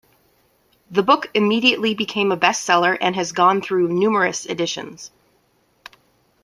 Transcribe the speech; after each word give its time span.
The 0.89 1.03
book 1.03 1.29
immediately 1.35 1.93
became 1.93 2.31
a 2.31 2.35
best 2.35 2.63
seller 2.63 2.97
and 2.99 3.13
has 3.15 3.33
gone 3.33 3.61
through 3.61 3.89
numerous 3.93 4.47
editions. 4.47 5.11